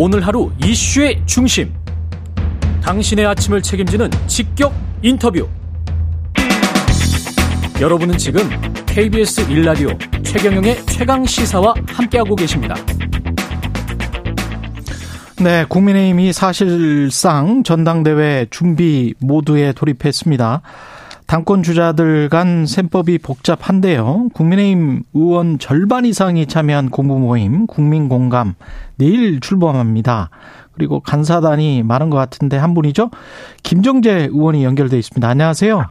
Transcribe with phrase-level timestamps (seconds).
[0.00, 1.74] 오늘 하루 이슈의 중심.
[2.84, 4.72] 당신의 아침을 책임지는 직격
[5.02, 5.48] 인터뷰.
[7.80, 8.48] 여러분은 지금
[8.86, 9.88] KBS 일라디오
[10.22, 12.76] 최경영의 최강 시사와 함께하고 계십니다.
[15.40, 20.62] 네, 국민의힘이 사실상 전당대회 준비 모드에 돌입했습니다.
[21.28, 24.28] 당권 주자들 간 셈법이 복잡한데요.
[24.32, 28.54] 국민의힘 의원 절반 이상이 참여한 공부 모임 국민 공감
[28.96, 30.30] 내일 출범합니다.
[30.72, 33.10] 그리고 간사단이 많은 것 같은데 한 분이죠.
[33.62, 35.28] 김정재 의원이 연결돼 있습니다.
[35.28, 35.84] 안녕하세요.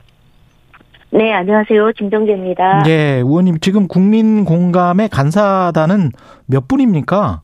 [1.12, 1.92] 네, 안녕하세요.
[1.96, 2.82] 김정재입니다.
[2.84, 6.14] 네, 의원님 지금 국민 공감의 간사단은
[6.48, 7.42] 몇 분입니까?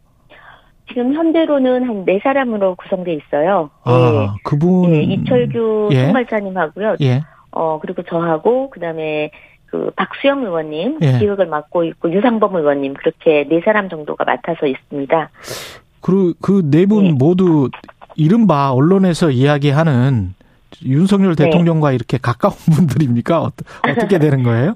[0.89, 3.69] 지금 현재로는 한 네 사람으로 구성돼 있어요.
[3.83, 3.91] 아,
[4.35, 4.39] 예.
[4.43, 6.05] 그분 예, 이철규 예.
[6.05, 6.95] 총괄차님하고요.
[7.01, 7.21] 예.
[7.55, 9.31] 어 그리고 저하고 그다음에
[9.67, 11.17] 그 박수영 의원님 예.
[11.19, 15.29] 기획을 맡고 있고 유상범 의원님 그렇게 네 사람 정도가 맡아서 있습니다.
[16.01, 17.11] 그리고 그 네분 예.
[17.11, 17.69] 모두
[18.15, 20.35] 이른바 언론에서 이야기하는
[20.85, 21.45] 윤석열 네.
[21.45, 23.41] 대통령과 이렇게 가까운 분들입니까?
[23.41, 23.51] 어,
[23.87, 24.75] 어떻게 되는 거예요?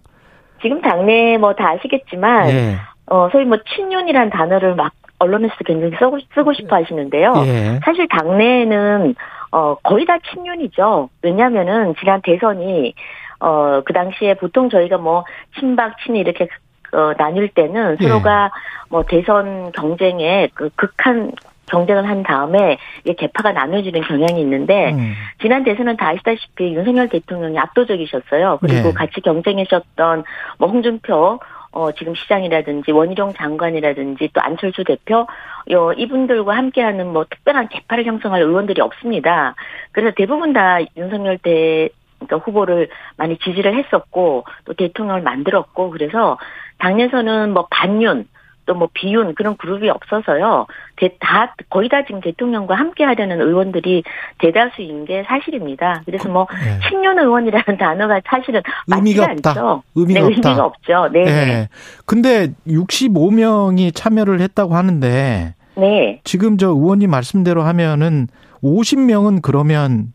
[0.62, 2.76] 지금 당내 뭐 다 아시겠지만 예.
[3.06, 7.34] 어 소위 뭐 친윤이란 단어를 막 언론에서 굉장히 쓰고, 쓰고 싶어 하시는데요.
[7.46, 7.80] 예.
[7.84, 9.16] 사실 당내에는
[9.58, 11.10] 어 거의 다 친윤이죠.
[11.24, 12.94] 왜냐하면은 지난 대선이
[13.40, 15.24] 어 그 당시에 보통 저희가 뭐
[15.60, 16.48] 친박 친이 이렇게
[16.92, 18.04] 어 나뉠 때는 예.
[18.04, 18.52] 서로가
[18.90, 21.32] 뭐 대선 경쟁에 그 극한
[21.70, 25.14] 경쟁을 한 다음에 이게 개파가 나눠지는 경향이 있는데 음.
[25.42, 28.60] 지난 대선은 다 아시다시피 윤석열 대통령이 압도적이셨어요.
[28.62, 28.94] 그리고 네.
[28.94, 30.24] 같이 경쟁하셨던
[30.60, 31.40] 뭐 홍준표
[31.78, 35.28] 어 지금 시장이라든지 원희룡 장관이라든지 또 안철수 대표
[35.70, 39.54] 요 이분들과 함께하는 뭐 특별한 개파를 형성할 의원들이 없습니다.
[39.92, 46.40] 그래서 대부분 다 윤석열 대 그러니까 후보를 많이 지지를 했었고 또 대통령을 만들었고 그래서
[46.80, 48.28] 당에서는 뭐 반윤
[48.68, 50.68] 또 뭐 비윤 그런 그룹이 없어서요.
[50.98, 54.04] 대- 다 거의 다 지금 대통령과 함께 하려는 의원들이
[54.40, 56.04] 대다수인 게 사실입니다.
[56.06, 56.88] 그래서 뭐 예.
[56.88, 59.50] 친윤 의원이라는 단어가 사실은 의미가 없다.
[59.52, 59.84] 않죠.
[59.96, 60.50] 의미가 네, 없다.
[60.50, 61.10] 의미가 없죠.
[61.12, 61.24] 네.
[61.24, 61.32] 네.
[61.32, 61.70] 예.
[62.06, 66.22] 근데 65명이 참여를 했다고 하는데 네.
[66.24, 68.28] 지금 저 의원님 말씀대로 하면은
[68.64, 70.14] 50명은 그러면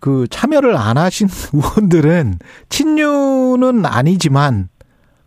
[0.00, 2.34] 그 참여를 안 하신 의원들은
[2.68, 4.68] 친윤은 아니지만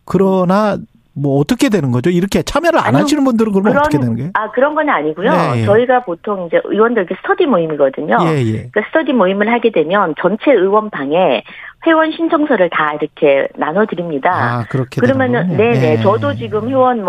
[0.05, 0.77] 그러나
[1.21, 2.09] 뭐 어떻게 되는 거죠?
[2.09, 3.03] 이렇게 참여를 안 아니요.
[3.03, 4.31] 하시는 분들은 그러면 어떻게 되는 거예요?
[4.33, 5.31] 아 그런 건 아니고요.
[5.31, 5.65] 네, 예.
[5.65, 8.17] 저희가 보통 이제 의원들 그 스터디 모임이거든요.
[8.23, 8.69] 예, 예.
[8.71, 11.43] 그 스터디 모임을 하게 되면 전체 의원 방에
[11.85, 14.31] 회원 신청서를 다 이렇게 나눠 드립니다.
[14.33, 15.55] 아, 그렇게 그러면은.
[15.57, 15.97] 네네 예.
[16.01, 17.03] 저도 지금 회원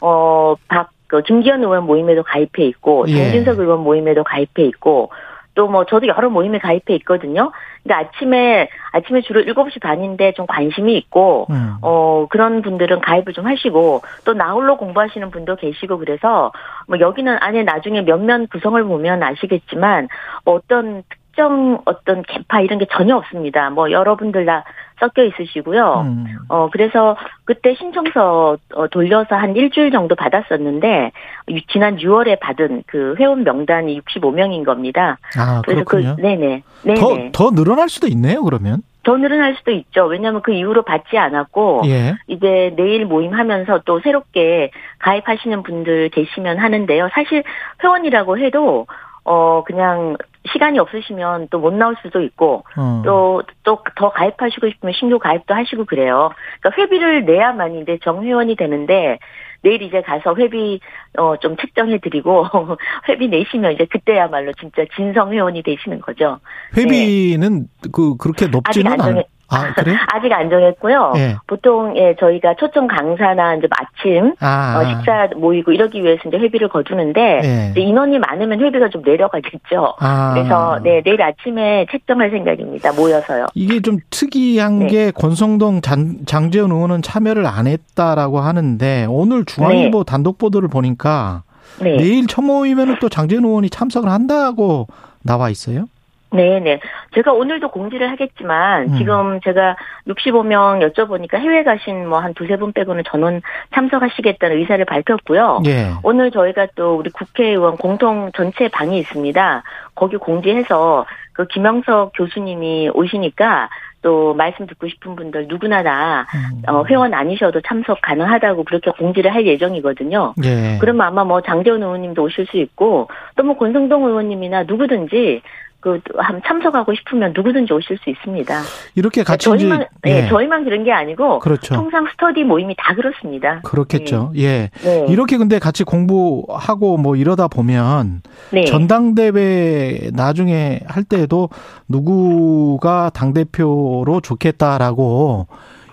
[0.00, 3.16] 뭐어박 그 김기현 의원 모임에도 가입해 있고 예.
[3.16, 5.10] 장진석 의원 모임에도 가입해 있고
[5.56, 7.50] 또 뭐 저도 여러 모임에 가입해 있거든요.
[7.82, 11.76] 근데 아침에 아침에 주로 7시 반인데 좀 관심이 있고 음.
[11.82, 16.52] 어 그런 분들은 가입을 좀 하시고 또 나홀로 공부하시는 분도 계시고 그래서
[16.86, 20.08] 뭐 여기는 안에 나중에 몇몇 구성을 보면 아시겠지만
[20.44, 23.70] 뭐 어떤 특 정 어떤 개파 이런 게 전혀 없습니다.
[23.70, 24.64] 뭐 여러분들 다
[24.98, 26.04] 섞여 있으시고요.
[26.06, 26.24] 음.
[26.48, 31.12] 어, 그래서 그때 신청서 어, 돌려서 한 일주일 정도 받았었는데,
[31.50, 35.18] 유- 지난 6월에 받은 그 회원 명단이 65명인 겁니다.
[35.38, 36.16] 아, 그래서 그렇군요.
[36.16, 36.62] 그, 네네.
[36.82, 37.30] 네네.
[37.32, 38.82] 더, 더 늘어날 수도 있네요, 그러면.
[39.02, 40.06] 더 늘어날 수도 있죠.
[40.06, 42.14] 왜냐하면 그 이후로 받지 않았고, 예.
[42.26, 47.10] 이제 내일 모임 하면서 또 새롭게 가입하시는 분들 계시면 하는데요.
[47.12, 47.44] 사실
[47.84, 48.86] 회원이라고 해도,
[49.24, 50.16] 어, 그냥
[50.56, 53.02] 시간이 없으시면 또 못 나올 수도 있고, 어.
[53.04, 56.30] 또, 또 더 가입하시고 싶으면 신규 가입도 하시고 그래요.
[56.60, 59.18] 그러니까 회비를 내야만 이제 정회원이 되는데,
[59.62, 60.80] 내일 이제 가서 회비,
[61.18, 62.46] 어, 좀 책정해 드리고,
[63.08, 66.40] 회비 내시면 이제 그때야말로 진짜 진성 회원이 되시는 거죠.
[66.76, 69.96] 회비는 그, 그렇게 높지는 않, 아, 그래요?
[70.12, 71.12] 아직 안 정했고요.
[71.16, 71.36] 예.
[71.46, 74.78] 보통 예 저희가 초청 강사나 이제 마침 아.
[74.78, 77.80] 어, 식사 모이고 이러기 위해서 이제 회비를 거두는데 예.
[77.80, 79.94] 인원이 많으면 회비가 좀 내려가겠죠.
[79.98, 80.34] 아.
[80.34, 82.92] 그래서 네 내일 아침에 책정할 생각입니다.
[82.92, 83.46] 모여서요.
[83.54, 84.86] 이게 좀 특이한 네.
[84.86, 91.42] 게 권성동 장, 장재현 의원은 참여를 안 했다라고 하는데 오늘 중앙일보 단독 보도를 보니까
[91.80, 91.96] 네.
[91.96, 94.86] 내일 첫 모임에는 또 장재현 의원이 참석을 한다고
[95.22, 95.86] 나와 있어요.
[96.32, 96.80] 네네.
[97.14, 98.96] 제가 오늘도 공지를 하겠지만, 음.
[98.98, 99.76] 지금 제가
[100.08, 103.40] 65명 여쭤보니까 해외 가신 뭐 한 두세 분 빼고는 전원
[103.74, 105.62] 참석하시겠다는 의사를 밝혔고요.
[105.66, 105.90] 예.
[106.02, 109.62] 오늘 저희가 또 우리 국회의원 공통 전체 방이 있습니다.
[109.94, 113.68] 거기 공지해서 그 김영석 교수님이 오시니까
[114.02, 116.62] 또 말씀 듣고 싶은 분들 누구나 다 음.
[116.68, 120.34] 어, 회원 아니셔도 참석 가능하다고 그렇게 공지를 할 예정이거든요.
[120.44, 120.78] 예.
[120.80, 125.42] 그러면 아마 뭐 장재원 의원님도 오실 수 있고 또 뭐 권성동 의원님이나 누구든지
[125.86, 128.62] 그한 참석하고 싶으면 누구든지 오실 수 있습니다.
[128.94, 130.22] 이렇게 같이 저희만 예.
[130.22, 131.74] 네, 저희만 그런 게 아니고 그렇죠.
[131.74, 133.60] 통상 스터디 모임이 다 그렇습니다.
[133.62, 134.32] 그렇겠죠.
[134.36, 134.42] 예.
[134.42, 134.70] 예.
[134.82, 135.06] 네.
[135.08, 138.64] 이렇게 근데 같이 공부하고 뭐 이러다 보면 네.
[138.64, 141.48] 전당대회 나중에 할 때에도
[141.88, 145.46] 누구가 당 대표로 좋겠다라고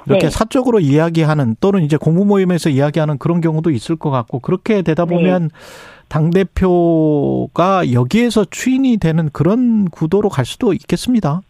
[0.08, 0.30] 이렇게 네.
[0.30, 5.16] 사적으로 이야기하는 또는 이제 공부 모임에서 이야기하는 그런 경우도 있을 것 같고 그렇게 되다 네.
[5.16, 5.50] 보면
[6.08, 11.42] 당 대표가 여기에서 추인이 되는 그런 구도로 갈 수도 있겠습니다.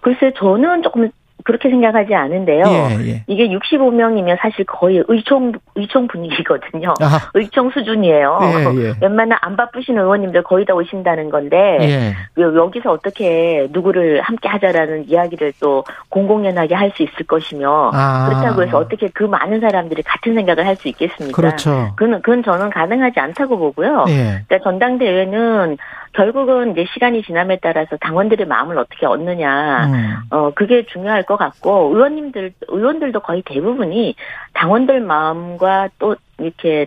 [0.00, 1.10] 글쎄 저는 조금
[1.44, 2.64] 그렇게 생각하지 않은데요.
[2.66, 3.24] 예, 예.
[3.26, 6.94] 이게 65명이면 사실 거의 의총 의총 분위기거든요.
[7.00, 7.18] 아하.
[7.34, 8.38] 의총 수준이에요.
[8.42, 8.94] 예, 예.
[9.00, 12.16] 웬만한 안 바쁘신 의원님들 거의 다 오신다는 건데 예.
[12.34, 18.28] 그 여기서 어떻게 누구를 함께 하자라는 이야기를 또 공공연하게 할 수 있을 것이며 아.
[18.28, 21.36] 그렇다고 해서 어떻게 그 많은 사람들이 같은 생각을 할 수 있겠습니까?
[21.36, 21.92] 그렇죠.
[21.96, 24.06] 그건 그건 저는 가능하지 않다고 보고요.
[24.08, 24.40] 예.
[24.48, 25.76] 그러니까 전당대회는
[26.12, 30.16] 결국은 이제 시간이 지남에 따라서 당원들의 마음을 어떻게 얻느냐, 음.
[30.30, 34.16] 어 그게 중요할 것 같고 의원님들 의원들도 거의 대부분이
[34.54, 36.86] 당원들 마음과 또 이렇게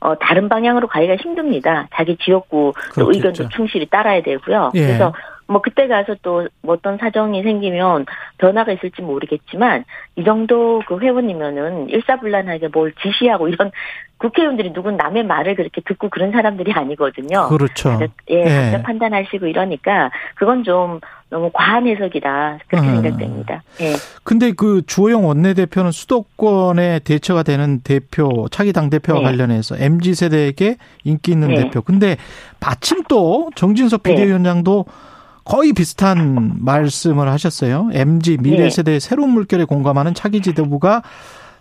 [0.00, 1.86] 어 다른 방향으로 가기가 힘듭니다.
[1.94, 4.72] 자기 지역구 또 의견도 충실히 따라야 되고요.
[4.74, 4.80] 예.
[4.80, 5.12] 그래서
[5.46, 8.06] 뭐 그때 가서 또 어떤 사정이 생기면
[8.38, 9.84] 변화가 있을지 모르겠지만
[10.16, 13.70] 이 정도 그 회원이면은 일사불란하게 뭘 지시하고 이런
[14.18, 17.48] 국회의원들이 누군 남의 말을 그렇게 듣고 그런 사람들이 아니거든요.
[17.48, 17.98] 그렇죠.
[18.30, 18.82] 예, 예.
[18.82, 22.94] 판단하시고 이러니까 그건 좀 너무 과한 해석이다 그렇게 음.
[23.02, 23.62] 생각됩니다.
[23.80, 23.92] 예.
[24.22, 29.24] 근데 그 주호영 원내대표는 수도권의 대처가 되는 대표 차기 당 대표와 네.
[29.24, 31.56] 관련해서 mz 세대에게 인기 있는 네.
[31.56, 31.82] 대표.
[31.82, 32.16] 근데
[32.60, 34.10] 마침 또 정진석 네.
[34.12, 35.13] 비대위원장도 네.
[35.44, 37.90] 거의 비슷한 말씀을 하셨어요.
[37.92, 41.02] MG 미래 세대의 새로운 물결에 공감하는 차기 지도부가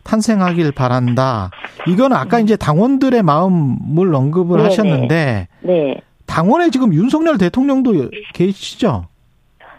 [0.04, 1.52] 탄생하길 바란다.
[1.88, 4.70] 이건 아까 이제 당원들의 마음을 언급을 네네.
[4.70, 5.96] 하셨는데 네.
[6.26, 9.06] 당원에 지금 윤석열 대통령도 계시죠?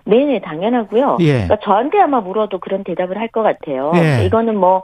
[0.07, 1.17] 네네 당연하고요.
[1.21, 1.33] 예.
[1.33, 3.93] 그러니까 저한테 아마 물어도 그런 대답을 할 것 같아요.
[3.97, 4.25] 예.
[4.27, 4.83] 이거는 뭐뭐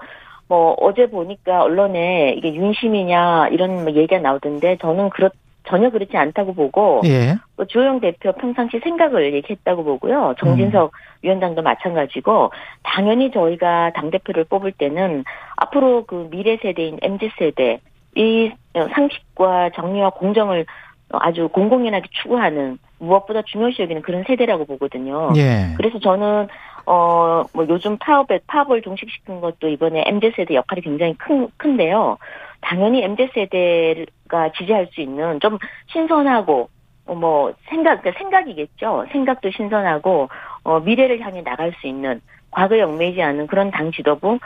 [0.49, 5.31] 뭐 어제 보니까 언론에 이게 윤심이냐 이런 뭐 얘기가 나오던데 저는 그렇
[5.65, 7.37] 전혀 그렇지 않다고 보고 예.
[7.57, 10.35] 뭐 주호영 대표 평상시 생각을 얘기했다고 보고요.
[10.39, 10.97] 정진석 음.
[11.23, 12.53] 위원장도 마찬가지고
[12.83, 15.25] 당연히 저희가 당 대표를 뽑을 때는
[15.57, 17.81] 앞으로 그 미래 세대인 mz 세대
[18.17, 20.67] 이 상식과 정의와 공정을
[21.13, 25.33] 아주 공공연하게 추구하는 무엇보다 중요시 여기는 그런 세대라고 보거든요.
[25.37, 25.75] 예.
[25.77, 26.49] 그래서 저는
[26.87, 32.17] 어뭐 요즘 파업에 파업을 종식시킨 것도 이번에 mz 세대 역할이 굉장히 큰 큰데요.
[32.61, 35.59] 당연히 mz 세대가 지지할 수 있는 좀
[35.93, 36.69] 신선하고
[37.07, 39.07] 어, 뭐 생각 그러니까 생각이겠죠.
[39.13, 40.29] 생각도 신선하고
[40.63, 42.21] 어 미래를 향해 나갈 수 있는
[42.51, 44.39] 과거에 얽매이지 않은 그런 당 지도부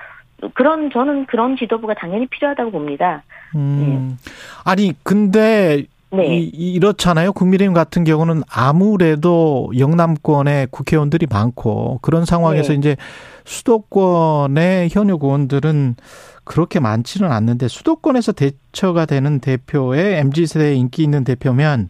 [0.55, 3.22] 그런 저는 그런 지도부가 당연히 필요하다고 봅니다.
[3.55, 4.16] 음.
[4.19, 4.31] 네.
[4.64, 5.84] 아니 근데
[6.16, 6.38] 네.
[6.38, 7.32] 이, 이렇잖아요.
[7.32, 12.78] 국민의힘 같은 경우는 아무래도 영남권에 국회의원들이 많고 그런 상황에서 네.
[12.78, 12.96] 이제
[13.44, 15.96] 수도권의 현역 의원들은
[16.44, 21.88] 그렇게 많지는 않는데 수도권에서 대처가 되는 대표의 MZ 세대에 인기 있는 대표면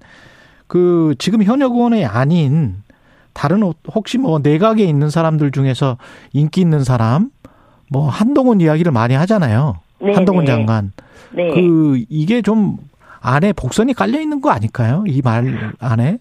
[0.67, 2.83] 그 지금 현역 의원이 아닌
[3.33, 3.63] 다른
[3.93, 5.99] 혹시 뭐 내각에 있는 사람들 중에서
[6.33, 7.31] 인기 있는 사람
[7.91, 9.81] 뭐 한동훈 이야기를 많이 하잖아요.
[10.01, 10.53] 네, 한동훈 네.
[10.53, 10.93] 장관.
[11.33, 11.51] 네.
[11.53, 12.79] 그 이게 좀
[13.25, 15.03] 안에 복선이 깔려 있는 거 아닐까요?
[15.07, 16.19] 이 말 안에?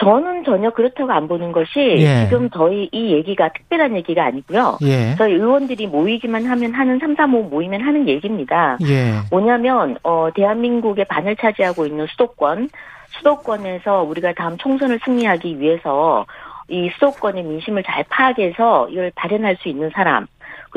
[0.00, 2.26] 저는 전혀 그렇다고 안 보는 것이 예.
[2.28, 4.78] 지금 저희 이 얘기가 특별한 얘기가 아니고요.
[4.82, 5.16] 예.
[5.18, 8.78] 저희 의원들이 모이기만 하면 하는 3, 3, 5 모이면 하는 얘기입니다.
[8.88, 9.14] 예.
[9.32, 12.68] 뭐냐면 어 대한민국의 반을 차지하고 있는 수도권
[13.18, 16.24] 수도권에서 우리가 다음 총선을 승리하기 위해서
[16.68, 20.26] 이 수도권의 민심을 잘 파악해서 이걸 발현할 수 있는 사람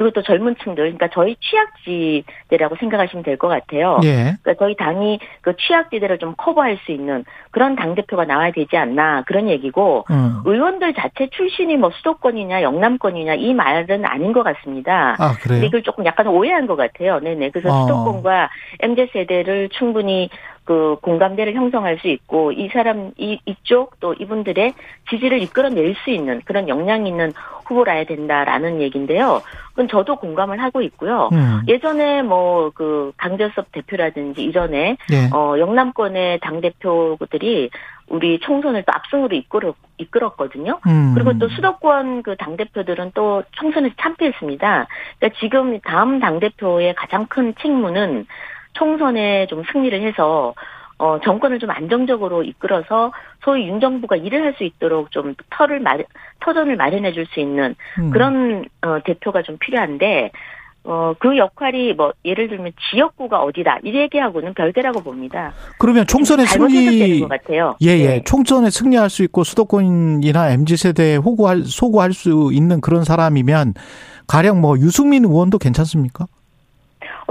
[0.02, 4.00] 그리고 또 젊은 층들, 그러니까 저희 취약지대라고 생각하시면 될 것 같아요.
[4.04, 4.36] 예.
[4.42, 9.24] 그러니까 저희 당이 그 취약지대를 좀 커버할 수 있는 그런 당 대표가 나와야 되지 않나
[9.28, 10.42] 그런 얘기고 음.
[10.46, 15.16] 의원들 자체 출신이 뭐 수도권이냐 영남권이냐 이 말은 아닌 것 같습니다.
[15.20, 15.64] 아 그래요?
[15.66, 17.20] 이걸 조금 약간 오해한 것 같아요.
[17.20, 17.52] 네네.
[17.52, 17.82] 그래서 어.
[17.82, 20.30] 수도권과 mz 세대를 충분히
[20.72, 24.74] 그 공감대를 형성할 수 있고 이 사람 이 이쪽 또 이분들의
[25.10, 27.34] 지지를 이끌어낼 수 있는 그런 역량 있는
[27.66, 29.42] 후보라야 된다라는 얘기인데요.
[29.72, 31.30] 그건 저도 공감을 하고 있고요.
[31.34, 31.62] 음.
[31.68, 35.30] 예전에 뭐 그 강재섭 대표라든지 이전에 네.
[35.34, 37.70] 어 영남권의 당 대표들이
[38.08, 40.80] 우리 총선을 또 압승으로 이끌어 이끌었거든요.
[40.88, 41.14] 음.
[41.14, 44.88] 그리고 또 수도권 그 당 대표들은 또 총선에서 참패했습니다.
[45.20, 48.26] 그러니까 지금 다음 당 대표의 가장 큰 책무는
[48.74, 50.54] 총선에 좀 승리를 해서
[50.98, 53.12] 어, 정권을 좀 안정적으로 이끌어서
[53.44, 55.98] 소위 윤 정부가 일을 할 수 있도록 좀 터를 마,
[56.42, 58.12] 터전을 마련해 줄 수 있는 음.
[58.12, 60.32] 그런 어, 대표가 좀 필요한데
[60.84, 63.80] 어, 그 역할이 뭐, 예를 들면 지역구가 어디다.
[63.84, 65.52] 이 얘기하고는 별개라고 봅니다.
[65.78, 67.24] 그러면 총선에 승리.
[67.82, 68.08] 예, 예.
[68.08, 68.24] 네.
[68.26, 73.76] 총선에 승리할 수 있고 수도권이나 MZ세대에 호구할, 소구할 수 있는 그런 사람이면
[74.28, 76.26] 가령 뭐 유승민 의원도 괜찮습니까?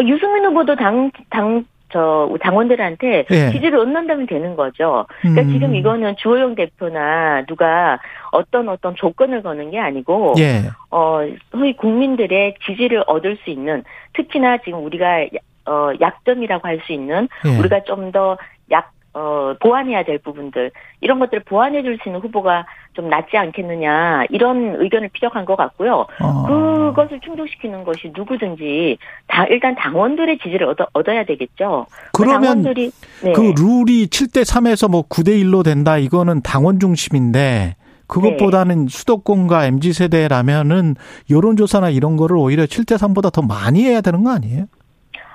[0.00, 3.50] 어, 유승민 후보도 당, 당, 저 당원들한테 예.
[3.50, 5.06] 지지를 얻는다면 되는 거죠.
[5.22, 5.52] 그러니까 음.
[5.52, 7.98] 지금 이거는 주호영 대표나 누가
[8.30, 10.62] 어떤 어떤 조건을 거는 게 아니고 예.
[10.92, 11.18] 어
[11.50, 15.26] 소위 국민들의 지지를 얻을 수 있는 특히나 지금 우리가
[15.66, 17.58] 어 약점이라고 할 수 있는 예.
[17.58, 18.36] 우리가 좀 더
[18.70, 24.24] 약 어, 보완해야 될 부분들, 이런 것들을 보완해 줄 수 있는 후보가 좀 낫지 않겠느냐,
[24.30, 26.06] 이런 의견을 피력한 것 같고요.
[26.22, 26.46] 어.
[26.46, 31.86] 그것을 충족시키는 것이 누구든지, 다, 일단 당원들의 지지를 얻어, 얻어야 되겠죠.
[32.12, 32.72] 그 그러면 그,
[33.24, 33.32] 네.
[33.32, 37.76] 그 룰이 7대3에서 뭐 9대1로 된다, 이거는 당원 중심인데,
[38.06, 38.88] 그것보다는 네.
[38.90, 40.96] 수도권과 MZ세대라면은
[41.30, 44.66] 여론조사나 이런 거를 오히려 7대3보다 더 많이 해야 되는 거 아니에요?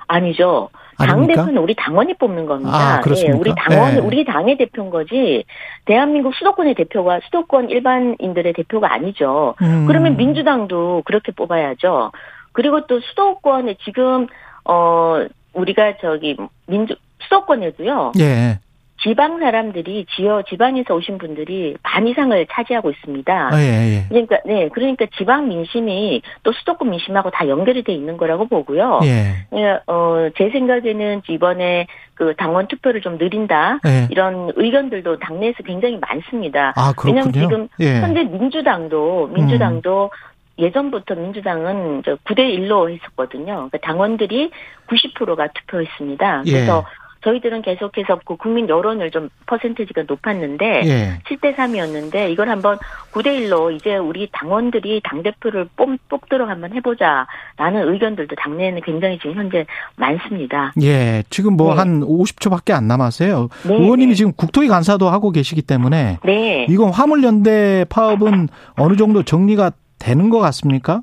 [0.08, 0.68] 아니죠.
[0.98, 2.98] 당 대표는 우리 당원이 뽑는 겁니다.
[2.98, 4.00] 아, 예, 우리 당원, 네.
[4.00, 5.44] 우리 당의 대표인 거지.
[5.84, 9.54] 대한민국 수도권의 대표가 수도권 일반인들의 대표가 아니죠.
[9.62, 9.86] 음.
[9.86, 12.12] 그러면 민주당도 그렇게 뽑아야죠.
[12.52, 14.26] 그리고 또 수도권에 지금
[14.64, 16.36] 어 우리가 저기
[16.66, 18.12] 민주 수도권에도요.
[18.18, 18.58] 예.
[19.02, 23.48] 지방 사람들이 지어 지방에서 오신 분들이 반 이상을 차지하고 있습니다.
[23.52, 24.04] 아, 예, 예.
[24.08, 29.00] 그러니까 네 그러니까 지방 민심이 또 수도권 민심하고 다 연결이 돼 있는 거라고 보고요.
[29.04, 29.46] 예.
[29.54, 34.08] 예 어제 생각에는 이번에 그 당원 투표를 좀 느린다 예.
[34.10, 36.72] 이런 의견들도 당내에서 굉장히 많습니다.
[36.76, 38.00] 아, 왜냐하면 지금 예.
[38.00, 40.36] 현재 민주당도 민주당도 음.
[40.58, 43.44] 예전부터 민주당은 9대 1로 했었거든요.
[43.54, 44.50] 그러니까 당원들이
[44.88, 46.42] 90%가 투표했습니다.
[46.44, 47.05] 그래서 예.
[47.26, 51.18] 저희들은 계속해서 그 국민 여론을 좀 퍼센테지가 높았는데 예.
[51.28, 52.78] 7대 3이었는데 이걸 한번
[53.12, 59.34] 9대 1로 이제 우리 당원들이 당 대표를 뽑, 뽑도록 한번 해보자라는 의견들도 당내에는 굉장히 지금
[59.34, 59.66] 현재
[59.96, 60.72] 많습니다.
[60.80, 62.06] 예, 지금 뭐한 네.
[62.06, 63.48] 50초밖에 안 남았어요.
[63.66, 63.74] 네.
[63.74, 64.14] 의원님이 네.
[64.14, 66.66] 지금 국토위 간사도 하고 계시기 때문에 네.
[66.68, 71.02] 이건 화물연대 파업은 어느 정도 정리가 되는 것 같습니까?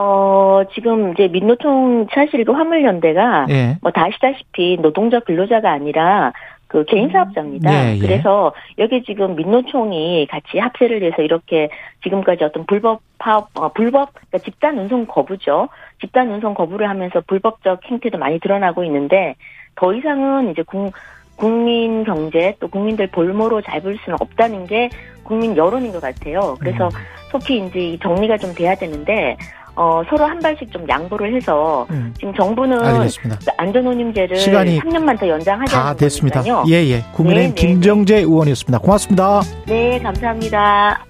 [0.00, 3.76] 어, 지금 이제 민노총 사실 그 화물연대가 예.
[3.82, 6.32] 뭐다 아시다시피 노동자 근로자가 아니라
[6.68, 7.72] 그 개인 사업자입니다.
[7.72, 7.98] 예, 예.
[7.98, 11.68] 그래서 여기 지금 민노총이 같이 합세를 해서 이렇게
[12.04, 15.68] 지금까지 어떤 불법 파업, 어, 불법 그러니까 집단 운송 거부죠.
[16.00, 19.34] 집단 운송 거부를 하면서 불법적 행태도 많이 드러나고 있는데
[19.74, 20.92] 더 이상은 이제 국,
[21.36, 24.90] 국민 경제 또 국민들 볼모로 잡을 수는 없다는 게
[25.24, 26.54] 국민 여론인 것 같아요.
[26.60, 26.90] 그래서 음.
[27.30, 29.36] 속히 이제 정리가 좀 돼야 되는데
[29.78, 32.12] 어, 서로 한 발씩 좀 양보를 해서 음.
[32.18, 33.38] 지금 정부는 알겠습니다.
[33.56, 36.42] 안전운임제를 시간이 3년만 더 연장하자는 다 됐습니다.
[36.68, 37.04] 예예.
[37.12, 38.20] 국민의힘 네, 네, 김정재 네.
[38.22, 38.78] 의원이었습니다.
[38.80, 39.40] 고맙습니다.
[39.66, 41.06] 네, 감사합니다.